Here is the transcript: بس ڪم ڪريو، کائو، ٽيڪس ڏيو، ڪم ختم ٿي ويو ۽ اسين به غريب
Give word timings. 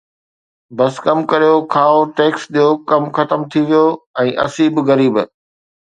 بس 0.77 0.93
ڪم 1.05 1.19
ڪريو، 1.31 1.55
کائو، 1.73 1.99
ٽيڪس 2.17 2.43
ڏيو، 2.53 2.69
ڪم 2.89 3.03
ختم 3.15 3.39
ٿي 3.51 3.59
ويو 3.69 3.87
۽ 4.21 4.29
اسين 4.45 4.69
به 4.75 4.81
غريب 4.89 5.15